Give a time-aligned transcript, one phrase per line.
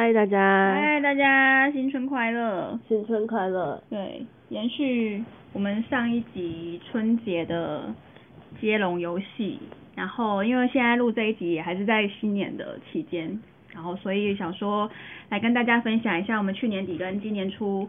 [0.00, 2.80] 嗨，大家，嗨，大家新春快乐！
[2.88, 3.82] 新春快乐！
[3.90, 7.94] 对，延续我们上一集春节的
[8.58, 9.58] 接龙游戏，
[9.94, 13.38] 然后因为现在录这一集也还是在新年的期间，
[13.74, 14.90] 然后所以想说
[15.28, 17.86] 来跟大家分享一下我们去年底跟今年初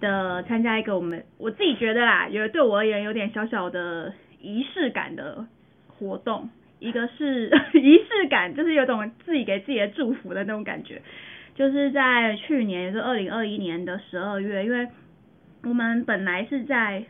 [0.00, 5.44] 的参加一个我们我自己觉得啦，有对我而言有点小小的仪式感的
[5.88, 11.02] 活动，一个是 仪式感，就是有种自己给自己的祝福的那种感觉。
[11.60, 14.88] 就是在去年，也是二零二一年的十二月，因为
[15.62, 17.04] 我们本来是在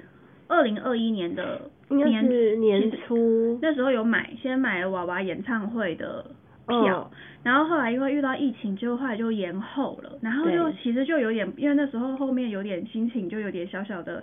[0.49, 3.61] 二零二一年的年年初。
[3.63, 6.27] 那时候有买，先买了娃娃演唱会的
[6.67, 7.09] 票，
[7.45, 14.21] 然后后来因为遇到疫情，就后来就延后了，然后就其实就有点，因为那时候后面有点心情就有点小小的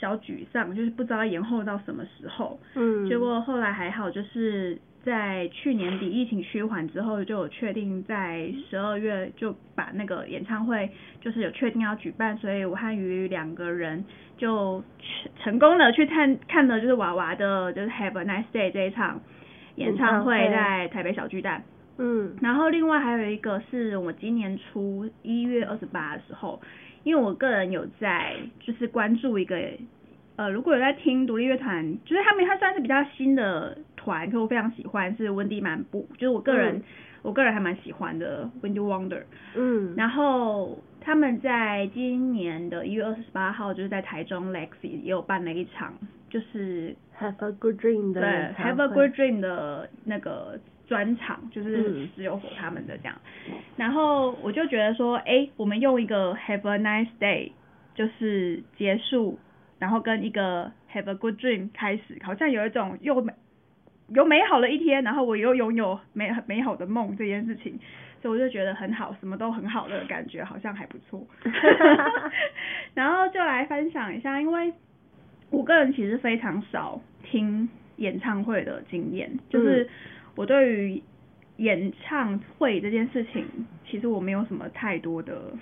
[0.00, 4.78] 小沮丧，就是不知道延后到什么时候，嗯，结果后来还好，就是。
[5.04, 14.04] 在去年底疫情趋缓之后，就有确定在十二月就把那个演唱会就是有确定要举办，所以我和鱼两个人
[14.36, 14.82] 就
[15.42, 19.20] 成功的去看看了就是娃娃的就是 Have a Nice Day 这一场
[19.76, 21.62] 演唱会在台北小巨蛋。
[21.98, 22.36] 嗯。
[22.42, 26.60] 然后另外还有一个是我今年初一月二十八的时候，
[27.04, 29.56] 因为我个人有在就是关注一个。
[30.36, 33.76] 呃，如果有在听独立乐团，就是他们，他算是比较新的
[34.08, 36.82] 团，可我非常喜欢，是温蒂漫步，就是我个人，
[37.20, 39.24] 我个人还蛮喜欢的，Windy Wonder。
[39.54, 39.94] 嗯。
[39.94, 45.92] 然后他们在今年的一月二十八号，就是在台中 Lexi 也有办了一场，
[46.30, 53.14] 就是 Have a Good Dream 的对 Have a Good Dream 的那个专场，就是只有火他们的这样。
[53.76, 57.52] 然后我就觉得说，哎，我们用一个 Have a Nice Day，
[57.94, 59.38] 就是结束。
[59.80, 63.32] 然后跟一个 have a good dream 开始，好像有一种又美
[64.08, 67.78] 有美好的一天，然后我又拥有美美好的梦这件事情，
[68.22, 71.26] 所以我就觉得很好，什么都很好的感觉，好像还不错。
[72.94, 74.72] 然后就来分享一下，因为
[75.50, 79.88] 我个人其实非常少听演唱会的经验，就是
[80.34, 81.02] 我对于
[81.56, 83.44] 演唱会这件事情，
[83.86, 85.52] 其实我没有什么太多的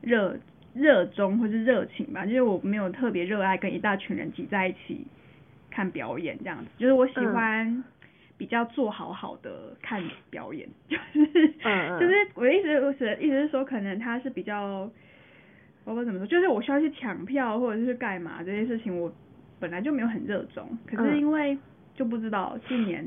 [0.00, 0.36] 热。
[0.74, 5.06] 热衷或是热情吧，就是我没有特别热爱跟一大群人挤在一起
[5.72, 7.82] 看表演这样子，就是我喜欢
[8.36, 11.48] 比较做好好的看表演，就 是
[11.98, 14.88] 就是我的意思，我是意思是说，可能他是比较，
[15.84, 19.12] 我不知道怎么说，就是我需要去抢票或者是干嘛这些事情，我
[19.58, 21.58] 本来就没有很热衷，可是因为
[21.94, 23.04] 就不知道今年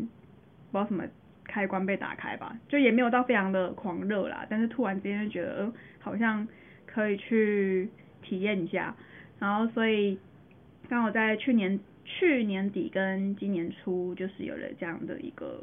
[0.71, 1.03] 不知道什么
[1.45, 6.45] 开关被打开吧，就也没有到非常的狂热啦，但是突然之间就觉得好像。
[6.87, 7.89] 可以去
[8.21, 8.95] 体验一下，
[9.37, 10.17] 然后所以
[10.87, 15.61] 刚好在去年去年底跟今年初就是有了这样的一个，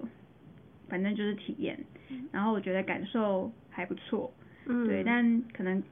[0.88, 1.78] 反正就是体验，
[2.30, 4.32] 然后我觉得感受还不错，
[4.66, 5.82] 嗯，对，但可能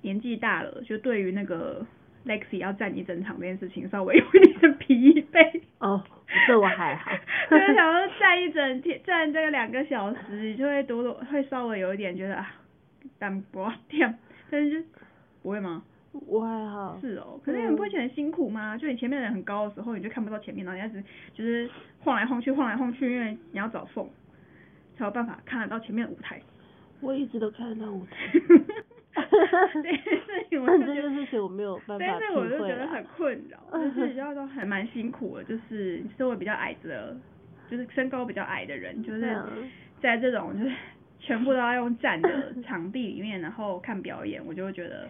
[0.00, 1.86] 年纪大了，就对于那个
[2.24, 5.60] Lexi 要站一整场这件事情稍微有一点疲惫。
[5.78, 6.02] 哦，
[6.46, 7.10] 这我还好，
[7.50, 12.54] 就是想要站一整天，站这个两个小时，你就会多多会稍微有一点觉得啊，
[13.18, 14.18] 淡薄 点。
[14.50, 14.88] 但是就
[15.42, 15.82] 不会吗？
[16.26, 16.98] 我还好。
[17.00, 18.78] 是哦，可是你不会觉得很辛苦吗？
[18.78, 21.04] 就你前面的人很高的时候，你就看不到前面，然后你一直
[21.34, 21.68] 就是
[22.00, 24.08] 晃来晃去，晃来晃去，因为你要找缝，
[24.96, 26.40] 才有办法看得到前面的舞台。
[27.00, 28.38] 我一直都看得到舞台。
[29.12, 29.82] 哈哈哈哈
[30.66, 33.58] 但这件事情我没有办法但是我就觉得很困扰，
[33.94, 37.16] 就是要说还蛮辛苦的，就是稍微比较矮的，
[37.70, 39.36] 就是身高比较矮的人，就是
[40.00, 40.72] 在这种就是。
[41.20, 45.08] 全部都要用站的场地里面，然后看表演，我就会觉得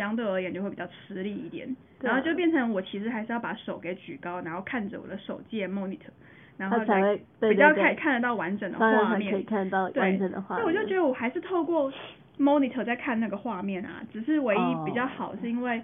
[0.00, 1.76] 相对而言就会比较吃力一点。
[2.00, 6.08] 然后就变成我其实还是要把手给举高，然后看着我的手机 monitor，
[6.56, 9.30] 然后才比较可以看得到完整的画面。
[9.30, 10.64] 可以看到完整的画面。
[10.64, 11.92] 所以我就觉得我还是透过
[12.38, 15.82] monitor 在看那个画面啊，只是唯一比较好是因为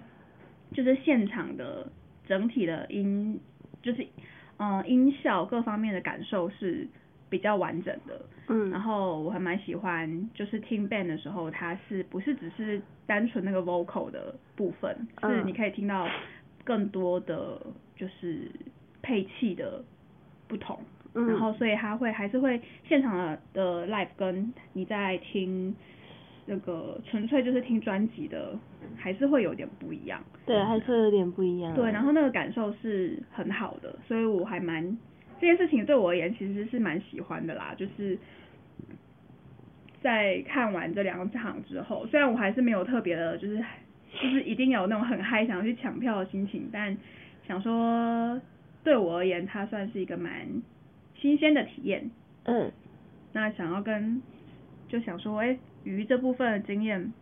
[0.73, 1.87] 就是现场的
[2.27, 3.39] 整体的音，
[3.83, 4.07] 就是
[4.57, 6.87] 嗯音效各方面的感受是。
[7.29, 16.07] 比较完整的，嗯，然后我还蛮喜欢，就是听 band 的时候，它是不是只是单纯那个 vocal 的部分，是你可以听到
[16.63, 17.59] 更多的
[17.95, 18.49] 就是
[19.01, 19.83] 配器的
[20.47, 20.79] 不同，
[21.13, 21.27] 嗯。
[21.27, 25.75] 然后所以它会还是会现场的的 live 跟你在听
[26.45, 28.57] 那个纯粹就是听专辑的，
[28.95, 30.23] 还是会有点不一样。
[30.45, 31.75] 对，还是有点不一样。
[31.75, 34.97] 对，然后那个感受是很好的，所以我还蛮
[35.39, 37.73] 这件事情对我而言其实是蛮喜欢的啦。
[37.77, 38.17] 就是
[40.01, 43.57] 在看完这两场之后，虽然我还是没有特别的，就是
[44.21, 46.97] 就是一定有那种很嗨想要去抢票的心情，但
[47.47, 48.41] 想说
[48.83, 50.47] 对我而言，它算是一个蛮
[51.15, 52.09] 新鲜的体验。
[52.45, 52.71] 嗯。
[53.33, 54.21] 那想要跟
[54.87, 55.57] 就想说，哎。
[55.83, 57.13] 鱼这部分的经验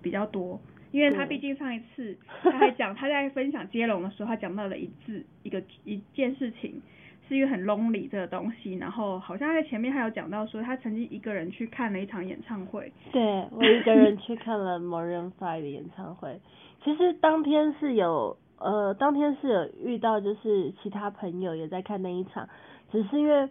[0.00, 0.58] 比较多，
[0.90, 6.80] 因为他毕竟上一次 他还讲他在分享接龙的时候，他讲到了一字一个一件事情，
[7.28, 12.92] 是一个很 lonely 这个东西，然后好像在前面还有讲到说他曾经一个人去看了一场演唱会。
[13.12, 16.40] 对，我一个人去看了 Maroon Five 的演唱会。
[16.84, 22.48] 其实当天是有呃，当天是有遇到就是其他朋友也在看那一场，
[22.90, 23.48] 只是因为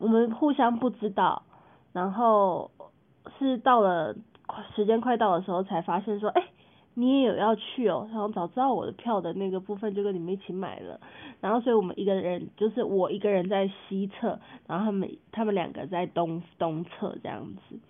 [0.00, 1.42] 我们互相不知道，
[1.92, 2.70] 然后。
[3.38, 4.14] 是到了
[4.76, 6.42] 时间快到的时候才发现说，哎，
[6.96, 11.00] 你也有要去哦，然后早知道我的票的那个部分就跟你们一起买了，
[11.40, 14.38] 然后所以我们一个人就是我一个人在西侧，
[14.68, 17.80] 然后他们他们两个在东东侧这样子。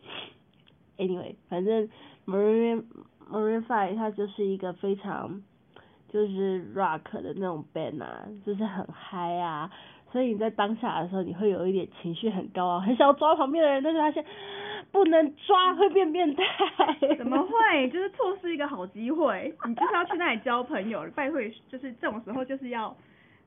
[0.97, 1.89] Anyway，反正
[2.25, 2.85] Maroon
[3.31, 5.43] Maroon Five 它就是一个非常
[6.09, 9.71] 就是 rock 的那种 band 啊，就是很嗨啊，
[10.13, 14.25] 所以你在当下的时候你会有一点情绪很高啊，很想要抓旁边的人，但是发现。
[14.95, 16.45] 不能抓会变变态，
[17.19, 17.91] 怎么会？
[17.91, 22.97] 就是错失一个好机会，你就是要去那里交朋友，拜会，就是这种时候就是要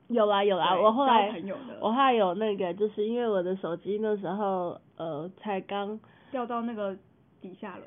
[0.08, 1.32] 有啦有啦，我后来
[1.80, 5.98] 我还有那个，就是因为我的手机那时候呃才刚
[6.30, 6.94] 掉到那个
[7.40, 7.84] 底下了，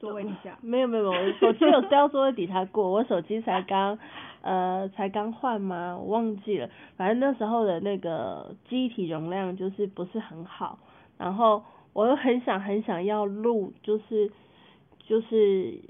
[0.00, 3.96] 座位底下，没有没有没有，手机有掉座位底下过，我手机才刚
[4.40, 5.96] 呃才刚换吗？
[5.96, 10.80] 我忘记了，反正那时候的那个机体容量就是不是很好，
[11.16, 11.62] 然后。
[11.92, 14.30] 我又很想很想要录，就是
[14.98, 15.80] 就是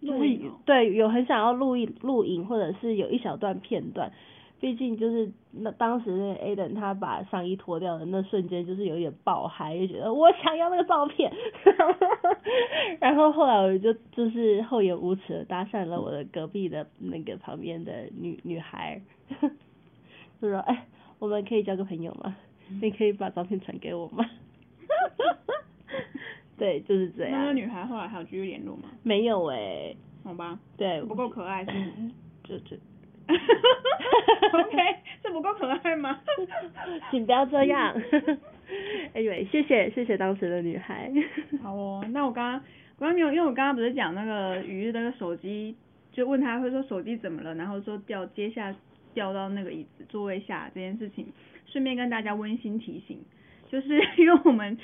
[0.00, 4.12] 录影，对，有很想要录一录影，或者是有一小段片段。
[4.58, 11.32] 毕竟就是那当时那 Aden 他把上衣脱掉的那瞬间，就是有点爆嗨，就觉得我想要那个照片。
[13.00, 19.00] 然后后来我就就是厚颜无耻的搭讪了我的隔壁的那个旁边的女女孩，
[20.42, 20.86] 就说：“哎，
[21.18, 22.36] 我们可以交个朋友吗？”
[22.80, 24.24] 你可以把照片传给我吗？
[26.56, 27.40] 对，就是这样。
[27.40, 28.90] 那个女孩后来还有继续联络吗？
[29.02, 29.94] 没有哎。
[30.22, 30.58] 好吧。
[30.76, 31.00] 对。
[31.02, 32.12] 不够可爱是吗？
[32.44, 32.76] 就就。
[34.52, 34.76] OK，
[35.22, 36.20] 这不够可爱吗？
[37.10, 37.96] 请不要这样。
[39.14, 41.10] Anyway，谢谢谢谢当时的女孩。
[41.62, 42.60] 好哦，那我刚刚
[42.98, 45.76] 我刚刚有因为我刚刚不是讲那个鱼那个手机，
[46.12, 48.74] 就问他会说手机怎么了，然后说掉接下
[49.14, 51.32] 掉到那个椅子座位下这件事情。
[51.70, 53.18] 顺便跟大家温馨提醒，
[53.70, 54.76] 就是 因为我们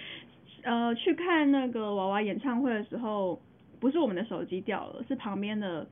[0.62, 3.40] 呃去看那个娃娃演唱会的时候，
[3.80, 5.86] 不是我们的手机掉了，是旁边的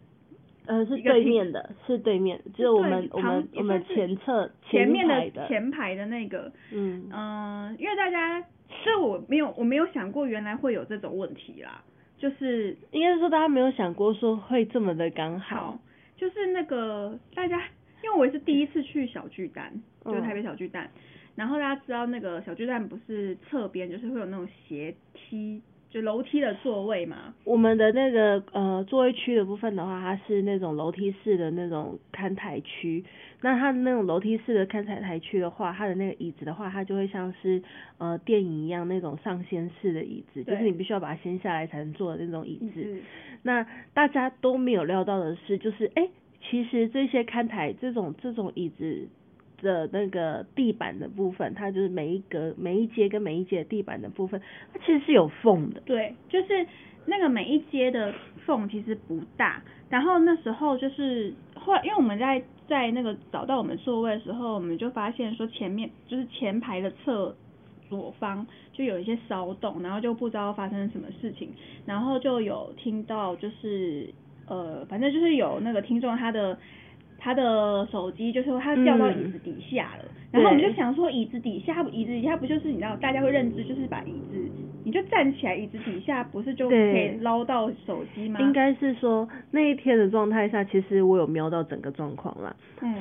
[0.67, 8.43] 呃是对面的，是对面，就是我们我们我们前侧前面的前排的那个，嗯嗯，因为大家
[8.85, 11.83] 这我没有我没有想过原来会有这种问题啦，
[12.19, 15.79] 就是应该是说大家没有想过说会这么的刚好，
[16.17, 17.61] 就是那个大家。
[18.05, 19.73] 因为我也是第一次去小巨蛋，
[20.05, 20.91] 就是台北小巨蛋，
[21.35, 27.33] 然后大家知道那个小巨蛋不是侧边就是会有那种斜梯，就楼梯的座位嘛。
[27.45, 33.03] 我们的那个呃座位区的部分的话，它是那种楼梯式的那种看台区。
[33.41, 37.63] 那它的那种楼梯式的看台台区的话，它的那个椅子的话，它就会像是
[37.97, 43.03] 呃电影一样那种上掀式的椅子，就是你必须要把它掀下来才能坐的那种椅子。
[43.43, 46.07] 那大家都没有料到的是，就是哎。
[46.51, 49.09] 其实这些看台这种这种椅子
[49.63, 54.41] 的那个地板的部分，它就是每一格每一阶跟每一阶地板的部分，
[54.73, 55.81] 它其实是有缝的。
[55.87, 56.67] 对，就是
[57.07, 59.63] 那个每一阶的缝其实不大。
[59.89, 67.35] 然后那时候就是后来，因为我们在在那个找到我们座位的时候，我们就发现说前面就是前排的侧
[67.89, 71.49] 左方就有一些骚动，然后就不知道发生什么事情，
[71.87, 74.13] 然后就有听到就是。
[74.47, 76.59] 呃，反正就是有那个听众，他的
[77.19, 84.37] 他的手机就是说他掉到椅子底下了，然后我们就想说椅子底下，椅子底下不就是你知道大家会认知就是把椅子，
[84.85, 88.39] 你就站起来，椅子底下不是就可以捞到手机吗？
[88.41, 92.55] 应该是说那一天的状态下，其实我有瞄到整个状况啦，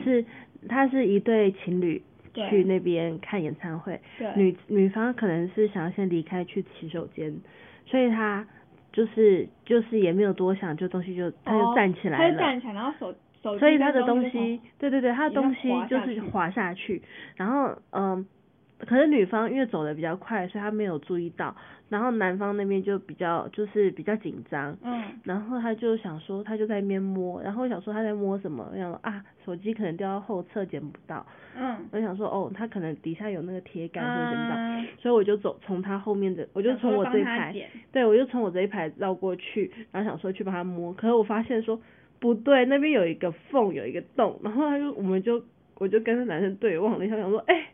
[0.04, 0.24] 是
[0.70, 2.02] 他是一对情侣
[2.34, 4.00] 去那边看演唱会，
[4.36, 7.34] 女女方可能是想要先离开去洗手间，
[7.86, 8.48] 所以他。
[8.94, 17.02] 就是就是也没有多想，就东西就他就站起来了，他就站起来，然后手手所以他的东西，对对对，他的东西就是滑下去，
[17.36, 18.26] 然后嗯，
[18.80, 21.56] 可是女方因为走的比较快，所以她没有注意到，
[21.90, 31.26] 然后男方那边就比较就是比较紧张，嗯，然后他就想说他就在那边摸，然后我想说他在摸什么，我想说啊手机可能掉到后侧捡不到，
[31.56, 37.54] 嗯，我想说哦他可能底下有那个铁杆所以捡不到，嗯所以我就走从他后面的，我就从我这一排，
[37.92, 41.80] 对我就从我这一排绕过去，然后想说去帮他摸，可是我发现说
[42.20, 45.42] 不对，那边有一个缝有一个洞，然后他就我们就
[45.76, 47.68] 我就跟那男生对望了一下，想说哎。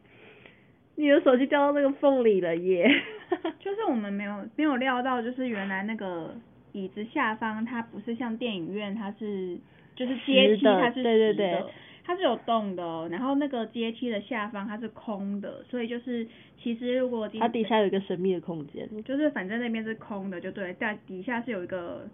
[1.00, 2.86] 你的手机掉到那个缝里了耶！
[3.58, 6.36] 就是我们没有没有料到，就是原来那个
[6.74, 9.58] 椅子下方它不是像电影院，它是
[9.96, 11.64] 就是阶梯，它是对对对，
[12.04, 13.08] 它是有洞的哦。
[13.10, 16.28] 然后那个阶梯的下方它是空的，所以就是
[16.62, 22.06] 其实如果它底下有一个神秘的空间，就是反正那边是空的，就对，在底下是有一个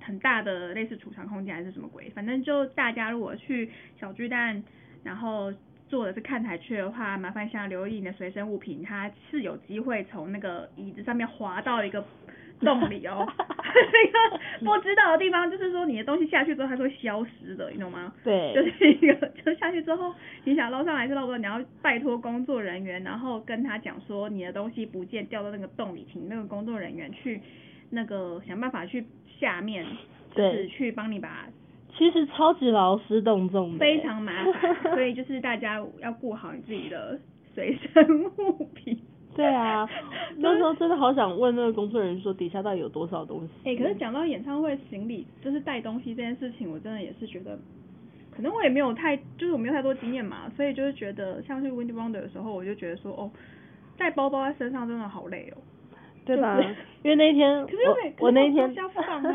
[0.00, 3.68] 很大的类似储藏空间还是什么鬼，反正就大家如果去
[4.00, 4.64] 小巨蛋，
[5.04, 5.52] 然后。
[5.90, 12.02] 坐的是看台区的话，麻烦想留意你的随身物品，它是有机会从那个椅子上面滑到一个
[12.60, 13.26] 洞里哦。
[13.36, 18.12] 那个不知道的地方，就是说你的东西下去之后它是会消失的，你懂吗？
[18.22, 18.54] 对。
[18.54, 27.40] 就是一个，就下去之后，你想捞上来是捞不到，你要拜托工作人员，然后跟他讲说你的东西不见，掉到那个洞里，请那个工作人员去
[27.90, 29.04] 那个想办法去
[29.40, 29.84] 下面，
[30.36, 31.48] 就是去帮你把。
[31.96, 37.18] 其实超级劳师动众的，非常麻烦， 所以就是大家要顾好你自己的
[37.54, 38.98] 随身物品。
[39.34, 39.88] 对啊，
[40.38, 43.50] 那时候真的好想问那个工作人员说底下到底有多少东西。
[43.70, 47.58] 哎，可是讲到演唱会行李就是带东西这件事情，我真的也是觉得，
[48.34, 53.30] 可能我也没有太就是我没有太多经验嘛，所以就是觉得像去 Windy Wonder 的时候，我就觉得说哦，
[53.96, 55.58] 带包包在身上真的好累哦。
[56.36, 56.60] 对吧？
[57.02, 58.72] 因为那天我我那天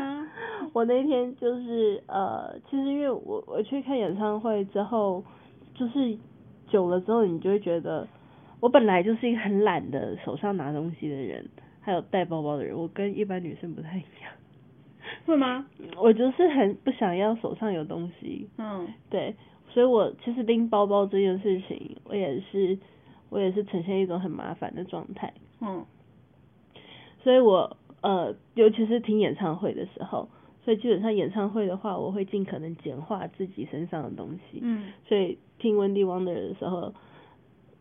[0.72, 5.22] 我那天就是呃，其实因为我我去看演唱会之后，
[5.74, 6.16] 就是
[6.68, 8.06] 久了之后，你就会觉得，
[8.60, 11.46] 我本来就是一个很懒的手上拿东西的人，
[11.80, 14.32] 还有带包包的人，我跟一般女生不太一样。
[15.26, 15.66] 会吗？
[16.00, 18.48] 我就是很不想要手上有东西。
[18.58, 18.86] 嗯。
[19.10, 19.34] 对，
[19.68, 22.78] 所以我其实拎包包这件事情，我也是
[23.28, 25.32] 我也是呈现一种很麻烦的状态。
[25.60, 25.84] 嗯。
[27.26, 30.28] 所以我呃，尤其是听演唱会的时候，
[30.64, 34.60] 所以基本上演唱会的话，我会尽可能简化自己身上的东西。
[34.62, 34.92] 嗯。
[35.08, 36.94] 所以听温蒂汪的的时候，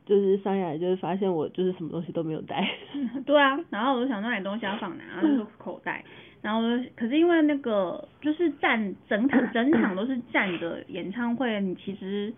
[0.03, 2.67] 就是上来就是发现我就是什么东西都没有带。
[3.23, 6.03] 对啊，然后我就想那你东西要放哪，然后就是口袋，
[6.41, 6.61] 然后
[6.95, 12.33] 可是因为那个就是站整场整场都是站着演唱会，你其实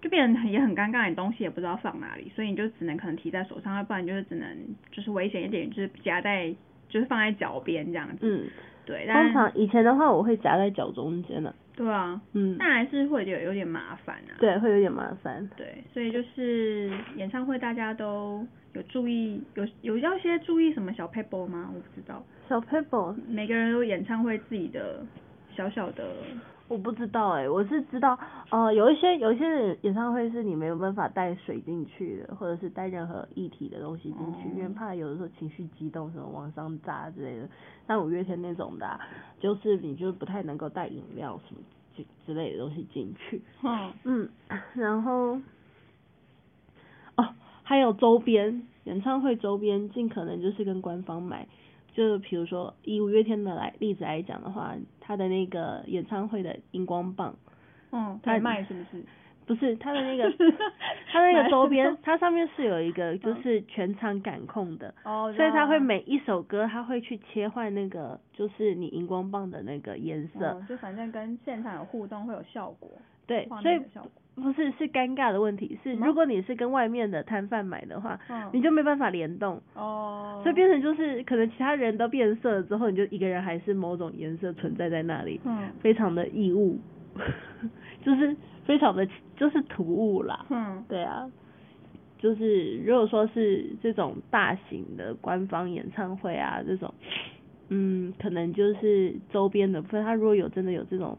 [0.00, 4.48] 就变得也很尴尬，你东西也不知道放哪里，所以你就只能可能提在手上，要不然就是只能
[4.90, 6.54] 就是危险一点，就是夹在
[6.88, 8.18] 就是放在脚边这样子。
[8.22, 8.48] 嗯。
[8.86, 11.54] 对，通常以前的话，我会夹在脚中间的。
[11.76, 12.20] 对啊。
[12.32, 12.56] 嗯。
[12.58, 14.34] 但还是会有有点麻烦啊。
[14.40, 15.48] 对，会有点麻烦。
[15.56, 21.70] 对，所以就是演唱会大家都有注意，有有要些注意什么小 paper 吗？
[21.72, 22.24] 我不知道。
[22.48, 23.14] 小 paper。
[23.28, 25.04] 每个人都演唱会自己的
[25.54, 26.04] 小小的。
[26.70, 28.16] 我不知道哎，我是知道，
[28.50, 37.48] 呃，有一些有一些演唱会是你没有办法带水进去的，或者是带任何液体的东西进去，因为怕有的时候情绪激动什么往上炸之类的。
[37.88, 39.00] 像五月天那种的，
[39.40, 41.60] 就是你就不太能够带饮料什么
[41.96, 43.42] 之之类的东西进去。
[43.64, 44.28] 嗯嗯，
[44.74, 45.40] 然后，
[47.16, 47.34] 哦，
[47.64, 51.48] 还有周边，演唱会周边尽可能就是跟官方买。
[51.92, 57.34] 就是比如说以五月天的来例子来讲的话，他的那个演唱会的荧光棒，
[57.92, 59.04] 嗯，他卖是不是？
[59.46, 60.30] 不是，他的那个
[61.10, 72.88] 他那个周边，它上面是有一个就是全场感控的，哦，所以他会每一首歌他会去切换那个就是你荧光棒的那个颜色，就反正跟现场有互动会有效果，
[73.26, 73.80] 对，所以
[74.36, 78.18] 不是是尴尬的问题，是如果你是跟外面的摊贩买的话，
[78.52, 86.78] 你就没办法联动，哦，所以变成就是可能其他人都变色了之后，你就一个人还是某种颜色存在在那里，嗯，非常的异物，
[88.02, 88.34] 就是
[88.64, 89.06] 非常的
[89.36, 91.30] 就是突兀啦，嗯，对啊，
[92.18, 96.94] 就是如果说是这种大型的官方演唱会啊这种，
[97.68, 101.18] 嗯，可能就是周边的部分，他如果有真的有这种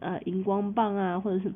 [0.00, 1.50] 呃荧光棒啊或者是。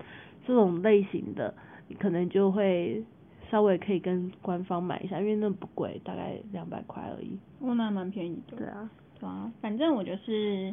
[0.46, 1.54] 这种类型的，
[1.88, 3.02] 你可能就会
[3.50, 7.38] 稍微可以跟官方买一下，因为那不贵，大概两百块而已。
[7.60, 8.56] 哦，那蛮便宜的。
[8.56, 10.72] 对啊，对啊，反正我就是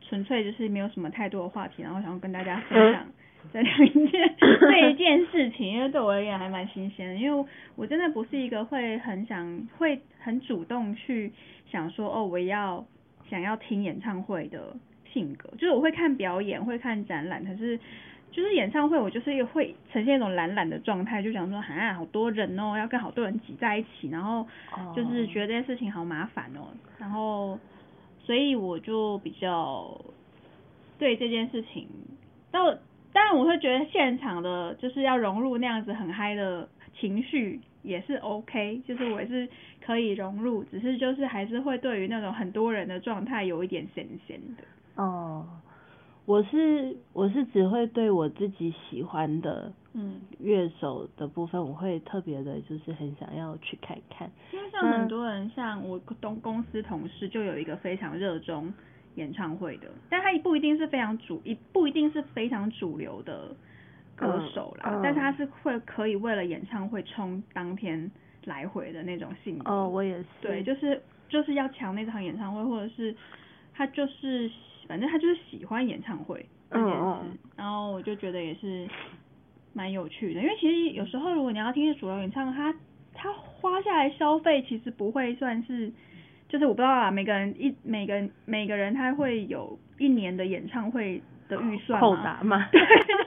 [0.00, 3.06] 纯粹就是没有什么太多的话题，然后想要跟大家分享
[3.52, 11.32] 这两件这一件事情，因为对我而言还蛮新鲜的，因为我真的不是一个会很想会很主动去
[11.70, 12.84] 想说哦我要
[13.28, 14.76] 想要听演唱会的
[15.12, 17.78] 性格，就是我会看表演会看展览，可是。
[18.32, 24.46] 就是演唱会，我就是会呈现一种懒懒的状态，就想说，啊，好多人哦，要跟好多人挤在一起，然后
[24.94, 26.68] 就是觉得这件事情好麻烦哦，
[26.98, 27.58] 然后
[28.22, 30.00] 所以我就比较
[30.98, 31.88] 对这件事情，
[32.52, 32.72] 到
[33.12, 36.68] 当然我会觉得现场的就是要融入那样子很嗨的
[36.98, 39.48] 情绪也是 OK，就是我也是
[39.84, 44.62] 可以融入，只是就是还是会对于那种很多人的状态有一点咸咸的。
[45.02, 45.44] 哦。
[46.30, 54.30] 我是我是只会对我自己喜欢的嗯乐手的部分，我会特别的，就是很想要去看看。
[54.52, 58.72] 因为像很多人，像我东公司同事就有一个非常热衷
[59.16, 63.48] 演唱会的，但他不一定是非常主，一不一定是非常主流的
[64.14, 68.08] 歌手啦，但是他是会可以为了演唱会冲当天
[68.44, 69.68] 来回的那种性格。
[69.68, 70.26] 哦，我也是。
[70.40, 73.12] 对，就是就是要抢那场演唱会，或者是
[73.74, 74.48] 他就是。
[74.90, 78.88] 反正他就是喜欢演唱会这件事，然后我就觉得也是
[79.72, 82.74] 蛮有趣的，因为其实有时候如果你要听主流演唱，他
[83.14, 85.92] 他花下来消费其实不会算是，
[86.48, 92.68] 就是我不知道啊，每个人一每个每个人他会有一年的演唱会的预算 扣打吗？
[92.72, 93.24] 对，就是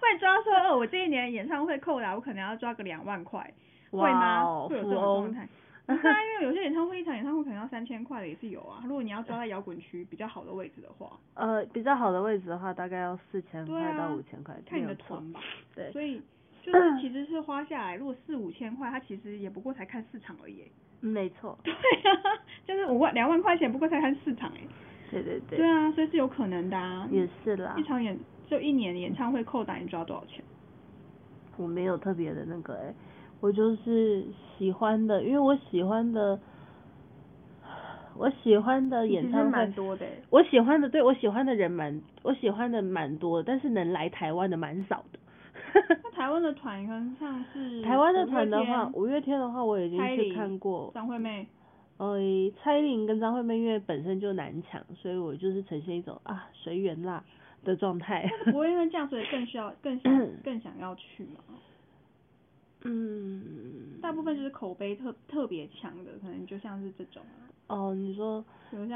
[0.00, 3.48] 会抓说哦，我这一年演唱会扣打，我可能要抓个两万块，
[3.92, 4.66] 会吗？
[4.68, 5.48] 会有这种状态。
[6.02, 8.82] 那因为有些演唱会一场演唱会可能要三千块的也是有啊。
[8.84, 14.52] 如果你要抓在摇滚区比较好的位置的话，呃，比较好的位置的话，大概要四千块到五千块。
[14.66, 15.40] 看你的团吧。
[15.76, 15.92] 对。
[15.92, 16.20] 所以
[16.60, 20.64] 就是 其实是花下来，如果四五千块，它其实也不过才看四场而已。
[20.98, 21.56] 没错。
[21.62, 22.18] 对啊，
[22.66, 24.60] 就是五万两万块钱，不过才看四场哎。
[25.12, 25.58] 对对对。
[25.58, 27.06] 对啊，所以是有可能的啊。
[27.12, 27.76] 也是啦。
[27.78, 30.42] 一场演就一年演唱会扣打，你抓多少钱？
[31.56, 32.92] 我没有特别的那个哎。
[33.46, 34.24] 我就是
[34.58, 36.36] 喜欢的，因为我喜欢的，
[38.16, 40.04] 我喜欢的演唱会蛮多的。
[40.30, 45.20] 我喜欢的，对我喜欢的人蛮，我喜欢的蛮多，但是能来台湾的蛮少的。
[46.02, 50.90] 那台湾的团可能像是台湾的团的话，五月天的话我已经去看过。
[50.92, 51.46] 张惠妹。
[51.98, 52.18] 呃，
[52.60, 57.22] 蔡依林跟张惠妹因为本身就难抢，所以我就是呈现一种啊随缘啦
[57.62, 58.28] 的状态。
[58.46, 61.54] 不会因为这样所以更需要更想 更想要去吗？
[62.86, 67.22] 嗯，大部分就是口碑特特别强的，可能就像是这种。
[67.68, 68.44] 哦，你说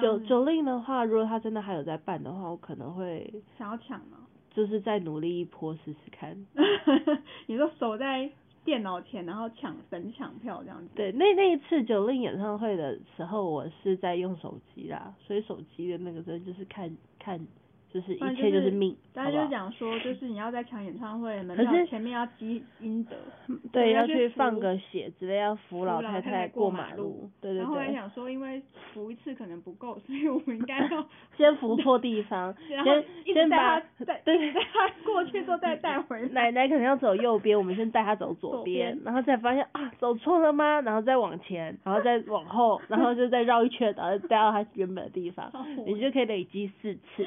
[0.01, 4.19] 九九令的话，如果他真的还有在办的话，我可能会想要抢吗？
[4.53, 6.37] 就是再努力一波试试看。
[7.47, 8.31] 你说守在
[8.65, 10.89] 电脑前，然后抢神抢票这样子。
[10.95, 17.41] 对，那那一次九令演唱会的时候，我是在用手机啦，所以手机的那个真就是看看。
[17.93, 23.17] 就是一切就是命，大家就讲说，就是你要在抢演唱会门票前面要积阴德，
[23.73, 27.59] 对，要去放个血之类，要扶老太太过马路，对对对。
[27.59, 28.63] 然后还想说，因为
[28.95, 31.05] 扶一次可能不够，所以我们应该要
[31.37, 32.55] 先扶错地方，
[33.25, 36.29] 先先把带对带他过去之后再带回来。
[36.29, 40.81] 奶奶可能要走右边，我们先带他走左边，然后再发现啊走错了吗？
[40.83, 45.51] 然后再往前，然后再往后，然后就再绕一圈，然后带到他原本的地方，
[45.87, 47.27] 你就可以累积四次。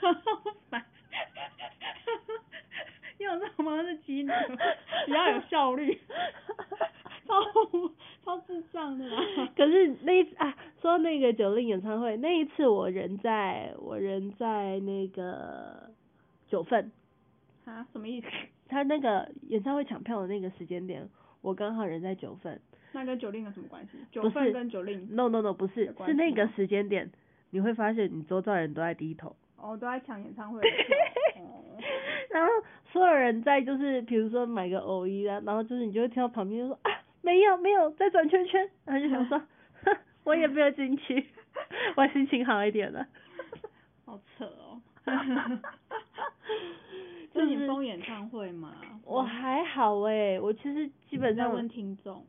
[0.00, 0.12] 好
[0.70, 0.84] 烦，
[3.18, 4.28] 用这种方式激你，
[5.06, 5.98] 比较有效率，
[7.26, 7.42] 超
[8.24, 9.20] 超智障的啦。
[9.56, 15.90] 可是那一次啊，说那个九令演唱会那一次，我人在我人在那个
[16.48, 16.90] 九份。
[17.64, 17.86] 啊？
[17.92, 18.26] 什么意思？
[18.68, 21.08] 他那个演唱会抢票的那个时间点，
[21.42, 22.60] 我刚好人在九份。
[22.92, 23.98] 那跟九令有什么关系？
[24.10, 27.10] 九份跟九令？No No No，不是，是那个时间点，
[27.50, 29.36] 你会发现你周遭人都在低头。
[29.62, 30.60] 哦，都在抢演唱会。
[32.30, 32.52] 然后
[32.92, 36.90] 所有人在就是，比如说买个偶衣啊，然后就是你就会听到旁边就说啊，
[37.22, 39.40] 没有没有，在转圈圈，然后就想说，
[40.24, 41.26] 我也没有进去，
[41.96, 43.06] 我心情好一点了。
[44.06, 44.80] 好扯哦。
[47.32, 48.74] 就是你封演唱会吗？
[49.04, 51.52] 我还好哎，我其实基本上。
[51.52, 52.24] 问听众。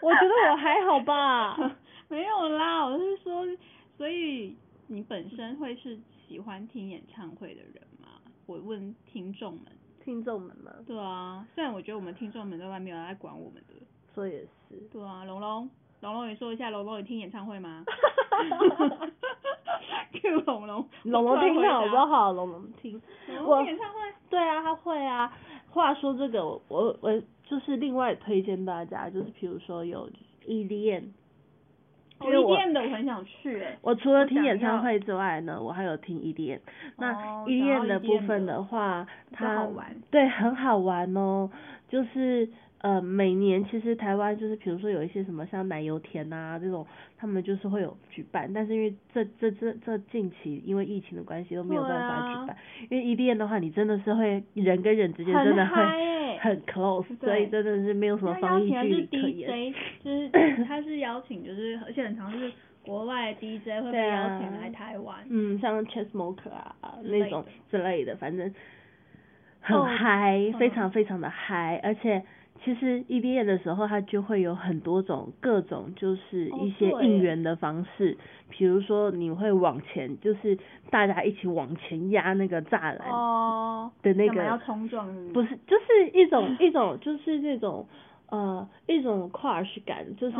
[0.00, 1.56] 我觉得我还好吧。
[2.08, 3.44] 没有啦，我是说，
[3.96, 4.56] 所以。
[4.88, 8.08] 你本身会是喜欢听演唱会的人吗？
[8.46, 9.64] 我问听众们。
[10.02, 10.72] 听众们吗？
[10.86, 13.74] 对啊，虽然我觉得我们听众们在外面有在管我们的。
[14.14, 14.76] 说也是。
[14.90, 15.68] 对啊，龙龙，
[16.00, 17.84] 龙龙，你说一下，龙龙，你听演唱会吗
[20.14, 22.32] ？Q 龙龙，龙龙听好不好？
[22.32, 23.00] 龙龙听。
[23.46, 23.98] 我演唱会。
[24.30, 25.30] 对啊，他会啊。
[25.70, 30.08] 话说这个，我我就是另外推荐大家，就是比如说有
[30.46, 31.08] EDM。
[32.20, 33.76] EDM 的我很想去诶。
[33.82, 36.58] 我除了听演唱会之外呢，我还有听 EDM。
[36.96, 37.12] 那
[37.46, 39.68] EDM 的部分的话，它
[40.10, 41.50] 对很好玩哦。
[41.88, 42.48] 就是
[42.80, 52.56] 呃，每年其实台湾就是比如说有一些什么像奶油田啊这种，他们就是会有举办，但是因为这这这这近期因为疫情的关系都没有办法举办，
[52.90, 55.74] 因为 EDM 的话你真的是会人跟人之间真的会
[56.40, 59.74] 很 close，所以真的是没有什么防疫距离可言。
[60.02, 60.28] 就是
[60.64, 62.50] 他是邀请，就是而且很常是
[62.82, 68.52] 国外 DJ 会被邀请来台湾，嗯，像 Chessmoker 啊那种之类的，反正
[69.60, 72.22] 很嗨，非常非常的嗨，而且。
[72.64, 78.16] 其实 EBA 的时候，它就会有很多种各种，就是一些应援的方式，
[78.50, 80.58] 比如说你会往前，就是
[80.90, 82.98] 大家一起往前压那个栅栏
[84.02, 87.86] 的那个，要冲撞，不是，就是一种 一种就是那种
[88.28, 90.36] 呃一种 crush 感，就是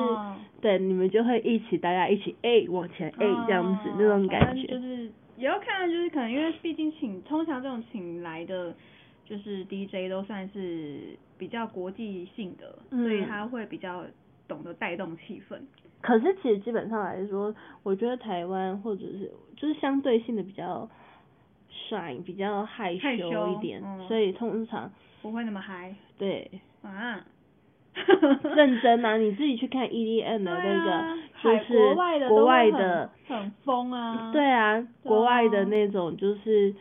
[0.60, 8.74] 对你们就会一起大家一起 A 往前 A 这样子那种感觉，就是也要看，就是可能因为毕竟请通常这种请来的。
[9.28, 14.02] 就是 DJ 都算是比较国际性的，所以他会比较
[14.48, 15.58] 懂得带动气氛。
[16.00, 20.88] 可是其实基本上来说，我觉得台湾或者是就是相对性的比较
[21.70, 25.94] shy，比较害羞一点，所以通常不会那么嗨。
[26.16, 26.50] 对。
[26.80, 27.22] 啊。
[28.54, 29.16] 认真啊！
[29.18, 31.94] 你自己去看 EDM 的那个，就是
[32.28, 34.30] 国外的很疯啊。
[34.32, 36.74] 对啊，国外的那种就是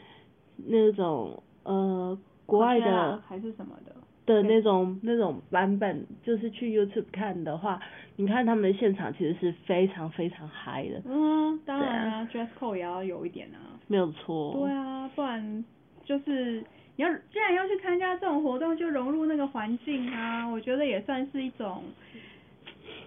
[0.68, 2.18] 那种呃。
[2.48, 3.94] 国外的还是什么的
[4.26, 7.80] 的那种那种版本，就是去 YouTube 看的话，
[8.16, 11.02] 你看他们的现场其实是非常非常嗨的。
[11.06, 13.78] 嗯，当然啊，dress code 也要有一点啊。
[13.88, 14.54] 没有错。
[14.54, 15.64] 对啊，不然
[16.04, 16.64] 就是
[16.96, 21.84] 你要既然要去参加这种活动，就融入那个环境啊，我觉得也算是一种，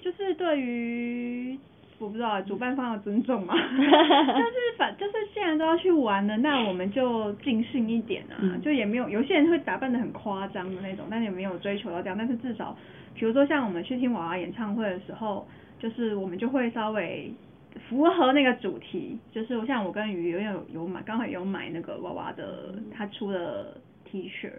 [0.02, 1.58] 就是对于。
[2.00, 12.76] 我不知道主办方要尊重嘛， 但是反就是既然都要去玩了，那我们就尽兴一点啊，就也没有有些人会打扮的很夸张的那种，但也没有追求到这样，但是至少
[13.14, 15.46] 比如说像我们去听娃娃演唱会的时候，
[15.78, 17.32] 就是我们就会稍微
[17.88, 24.50] 符合那个主题，就是像我跟鱼有有有买刚好有买那个娃娃的他出的 T 恤。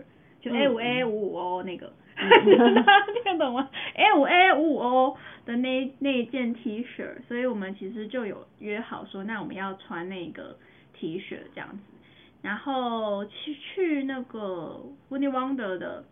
[0.43, 10.57] 就 A 五 A 五五 O 那个， 听得懂吗？A 五 A 五五 O 的那那一件 T 恤，所以我们其实就有约好说，那我们要穿那个
[10.93, 11.77] T 恤这样子。
[12.41, 16.03] 然后去去那个 w i n n y Wonder 的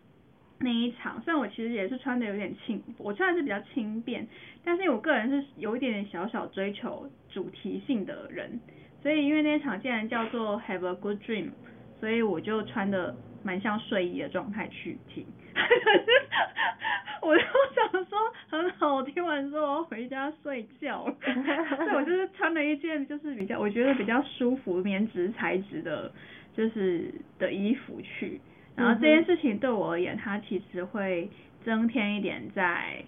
[0.58, 4.26] 那一场，虽然我其实也是穿的有点轻，我穿的是比较轻便，
[4.64, 8.60] 但是我个人是有一点点小小追求主题性的人，
[9.02, 11.50] 所以因为那一场既然叫做 Have a Good Dream，
[11.98, 13.16] 所以我就穿的。
[13.42, 15.24] 蛮像睡衣的状态去听，
[17.22, 17.42] 我就
[17.74, 26.12] 想说很好，我听完之后我要回家睡觉， 所以我就是穿了一件就是比较我觉得比较舒服棉质材质的，
[26.54, 28.40] 就是的衣服去，
[28.76, 31.30] 然后这件事情对我而言，它其实会
[31.64, 33.02] 增添一点在，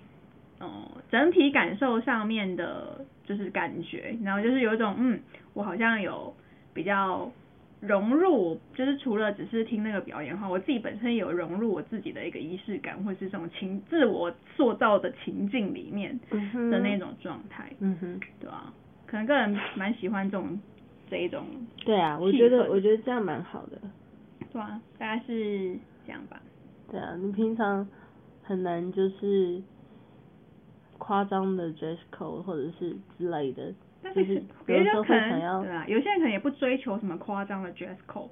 [0.61, 5.21] 嗯，整体感受上面的，就是感觉，然后就是有一种嗯，
[5.53, 6.35] 我好像有
[6.73, 7.31] 比较。
[7.83, 16.17] 融入就是除了只是听那个表演的话，我自己本身有融入我自己的一个仪式感，或是这种情自我塑造的情境里面
[16.71, 18.73] 的那种状态，嗯哼，对吧？
[19.05, 20.61] 可能个人蛮喜欢这种
[21.11, 21.45] 这一种，
[21.85, 23.81] 对啊，我觉得我觉得这样蛮好的，
[24.53, 26.41] 对啊，大概是这样吧。
[26.89, 27.87] 对啊，你平常
[28.45, 29.61] 很难就是
[30.99, 33.75] 夸张的 dress code 或者是之类的。
[34.03, 38.29] 但是别人可能对啊，有些人可能也不追求什么夸张的 dress code。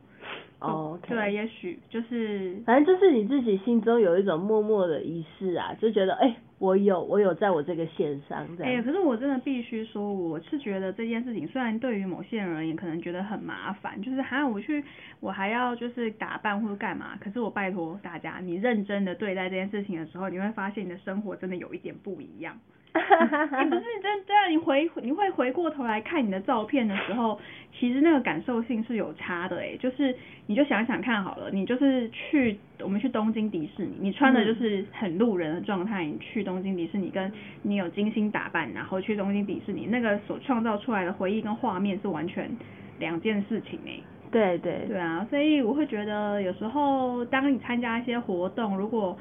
[0.58, 8.70] 哦，对，也许就是反正就是你自己心中有一种默默的仪式啊，就觉得哎，我有我有在我这个线上这样。
[8.70, 14.84] 哎，可是我真的必须说，我是觉得这件事情虽然对于某些人而言可能觉得很麻烦，就是还要我去
[15.20, 22.54] 我还要就是打扮或者干嘛，可是我拜托大家，你认真的对待这件事情的时候，你会发现你的生活真的有一点不一样。
[23.62, 24.48] 你不是真对啊？
[24.48, 27.38] 你回你会回过头来看你的照片的时候，
[27.72, 29.76] 其实那个感受性是有差的哎。
[29.78, 30.12] 就是
[30.46, 42.50] 你就想想看好了，你就是去我们去东京迪士尼，你穿的就是很路人的状态，你去东京迪士尼，跟你有精心打扮，然后去东京迪士尼，那个所创造出来的回忆跟画面是完全
[42.98, 44.00] 两件事情哎。
[44.32, 49.16] 对对对啊，所以我会觉得有时候当你参加一些活动，如果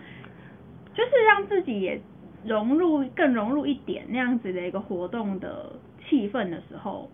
[0.95, 2.01] 就是让自己也。
[2.45, 5.73] 融入更融入一点那样子的一个活动的
[6.07, 7.09] 气氛的时候，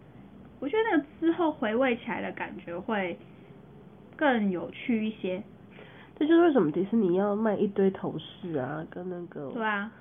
[0.60, 3.18] 我觉得那个之后回味起来的感觉会
[4.16, 5.42] 更有趣一些。
[6.18, 9.52] 这就是为什么迪士尼要卖一堆头饰啊，跟那个。
[9.52, 9.92] 对啊，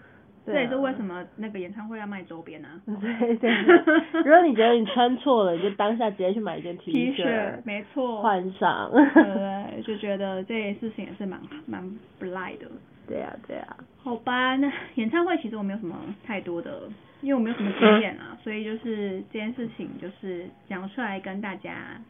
[0.47, 2.81] 这也是为什么那个演唱会要卖周边啊。
[2.87, 3.51] 对对。
[4.23, 8.93] 如果你觉得你穿错了，你就当下直接去买一件 T 恤，没错，换上。
[8.93, 12.67] 对，就觉得这件事情也是蛮蛮不赖的。
[13.07, 13.77] 对啊，对啊。
[13.99, 16.89] 好吧，那演唱会其实我没有什么太多的，
[17.23, 22.01] 因为我没有什么经验啊， 所以就是这件事情就是讲出来跟大家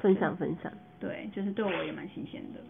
[0.00, 0.72] 分享分享。
[0.98, 2.60] 对，就是对我也蛮新鲜的，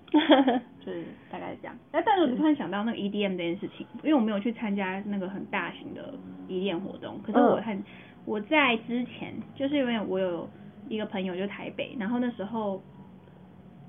[0.80, 1.76] 就是大概是这样。
[1.90, 6.14] 哎，但是我突然想到那个 EDM 这件事情，因为我没有去参加那个很大型的
[6.48, 7.82] EDM 活动，可是我很
[8.24, 10.48] 我在之前就是因为我有
[10.88, 12.82] 一个朋友就台北，然后那时候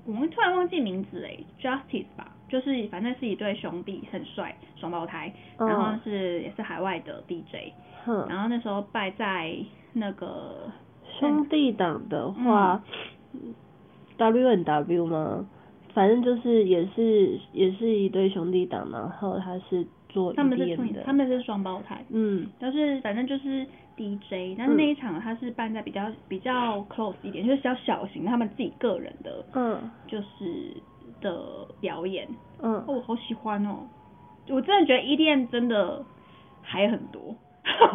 [0.04, 7.72] 我们突然忘记名字哎，Justice 吧，就是反正是一对兄弟，很帅，双胞胎，然后是也是海外的 DJ，
[8.28, 9.56] 然后那时候拜在
[9.92, 10.70] 那个
[11.18, 12.80] 兄弟党的话。
[14.16, 15.44] W N W 吗？
[15.92, 30.76] 反正就是也是也是一对兄弟党，然后他是做他们是他们是双胞胎，嗯，就是反正就是 D J，但是那一场他是办在比较比较 close 一点，就是比较小型，他们自己个人的，嗯，就是
[31.24, 32.28] 的表演，
[32.62, 33.88] 嗯，哦，我好喜欢哦，
[34.50, 36.04] 我真的觉得 E D M 真的
[36.62, 37.20] 还很多，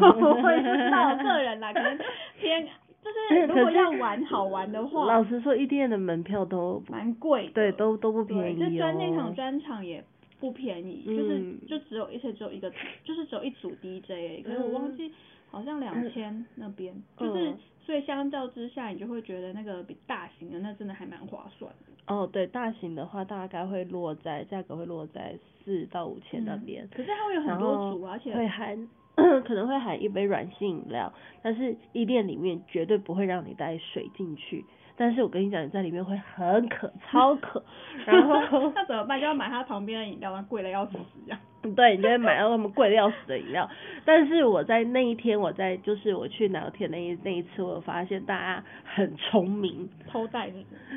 [0.01, 1.97] 我也不知道个人啦，可能
[2.39, 2.67] 偏。
[3.01, 8.69] 就 是如果要玩好玩的话，老实说，EDM 的门票都蛮贵，对，都都不便宜哦。
[8.69, 10.03] 就专那场专场也
[10.37, 12.69] 不便宜，就是就只有而且只有一个，
[13.05, 15.13] 就是只有一组 DJ，可是我忘记
[15.49, 17.53] 好像两千那边，就是
[17.85, 22.13] 所以相较之下，你就会觉得那个比大型的那真的还蛮划算的。
[22.13, 28.87] 哦，对，大型的话大概会落在价格会落在四到五千那边，可是它会有很多组，而且会含。
[29.43, 34.63] 可能会含一杯软性饮料，但是衣店里面绝对不会让你带水进去。
[34.95, 37.61] 但是我跟你讲，你在里面会很渴，超渴。
[38.07, 39.19] 然后那怎么办？
[39.19, 41.37] 就要买它旁边的饮料，那贵的要死一样。
[41.75, 43.69] 对，你就会买到那么贵的要死的饮料。
[44.05, 50.49] 但是我在那一天，我在就是我去聊天那一那一次，我发现大家很聪明，偷带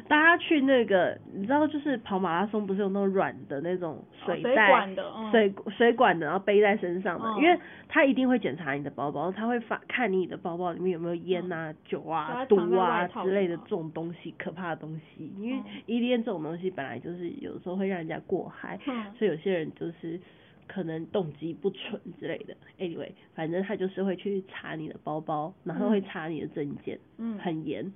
[0.09, 15.33] 大家去那个，你知道，就是跑马拉松不是有那种软的那种水袋，水管的水管的，然后背在身上的，因为他一定会检查你的包包，他会发看你的包包里面有没有烟啊、酒啊、毒啊之类的这种东西，可怕的东西。
[15.39, 18.79] 因为一烟这种东西本来就是有时候会让人家过嗨，
[19.19, 20.21] 所以有些人就是。
[20.73, 27.93] 可能动机不纯之类的，anyway，反正他就是会去查你的包包，然后会查你的证件，嗯，很严，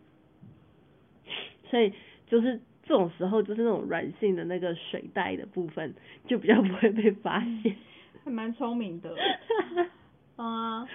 [1.71, 1.93] 所以
[2.27, 5.95] 就是这种时候，就是那种软性的那个水袋的部分，
[6.27, 7.75] 就比较不会被发现，
[8.25, 9.17] 还蛮聪明的，
[10.37, 10.87] 啊，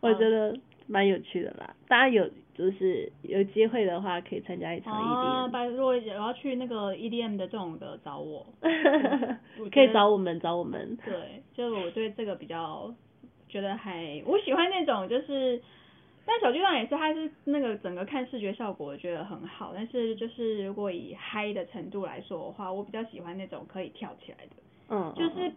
[0.00, 0.58] 我觉得。
[0.86, 2.28] 蛮有趣的啦，大家有
[2.60, 5.56] 就是有机会的话可以参加一场 EDM。
[5.56, 8.46] 啊，如果有要去那个 EDM 的这种的找我，
[9.72, 10.96] 可以找我们找我们。
[11.04, 12.92] 对，就我对这个比较
[13.48, 15.60] 觉得还我喜欢那种就是，
[16.26, 24.52] 但手机上也是，它是那个整个看视觉效果我觉得很好，但是就是如果以嗨的程度来说的话，我比较喜欢那种可以跳起来的，
[24.90, 25.50] 嗯，就是。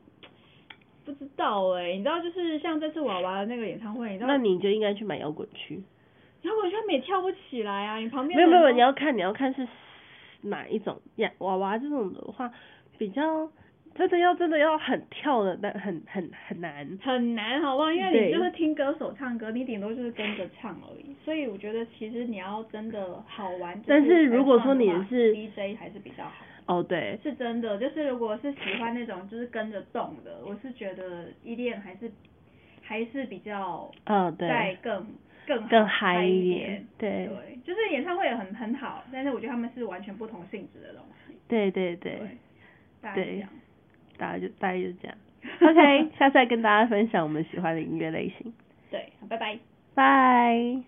[1.05, 4.27] 不知道哎，你知道就是像这次娃娃的那个演唱会，你知道？
[4.29, 5.83] 那你就应该去买摇滚区。
[6.43, 8.37] 摇滚区他们也跳不起来啊，你旁边。
[8.37, 9.67] 没有没有，你要看你要看是
[10.41, 11.31] 哪一种呀？
[11.39, 12.51] 娃娃这种的话，
[12.97, 13.49] 比较
[13.95, 16.85] 真的要真的要很跳的，但很很很难。
[17.01, 17.91] 很难，好不好？
[17.91, 21.15] 因为你就是听歌手唱歌，你顶多就是跟着唱而已。
[21.23, 26.45] 所以我觉得其实你要真的好玩，但是如果说你是 DJ 还是比较好。
[26.65, 32.09] 哦，对，是真的，就是如果是喜欢那种就是跟着动的，我是觉得 EDM 还是
[32.81, 35.05] 还是比较，嗯，对，在更
[35.45, 41.35] 更更嗨一点，对，对，就是演唱会也很很好，但是我觉得他们是完全不同性质的东西。
[41.47, 42.19] 对对对，
[43.13, 43.45] 对，
[44.17, 45.17] 大家就大概就是这样。
[45.59, 48.53] OK，下次再跟大家分享我们喜欢的音乐类型。
[48.89, 49.59] 对，拜拜。
[49.93, 50.83] 拜。